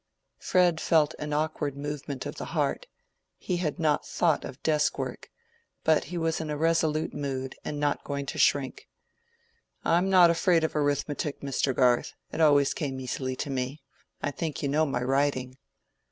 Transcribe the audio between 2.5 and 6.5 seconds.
heart; he had not thought of desk work; but he was in